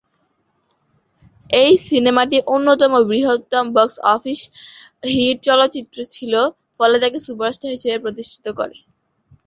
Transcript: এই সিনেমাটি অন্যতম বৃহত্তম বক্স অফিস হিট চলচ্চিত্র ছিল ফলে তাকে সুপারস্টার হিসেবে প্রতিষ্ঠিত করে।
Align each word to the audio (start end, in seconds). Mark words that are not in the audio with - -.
এই 1.57 1.73
সিনেমাটি 1.87 2.37
অন্যতম 2.53 2.91
বৃহত্তম 3.09 3.65
বক্স 3.75 3.95
অফিস 4.13 4.41
হিট 5.11 5.37
চলচ্চিত্র 5.47 5.97
ছিল 6.13 6.33
ফলে 6.77 6.95
তাকে 7.03 7.17
সুপারস্টার 7.25 7.69
হিসেবে 7.75 7.97
প্রতিষ্ঠিত 8.03 8.45
করে। 8.59 8.75